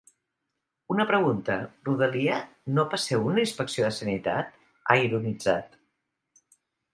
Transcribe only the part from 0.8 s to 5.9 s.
“Una pregunta, rodalia, no passeu una inspecció de sanitat?”, ha ironitzat.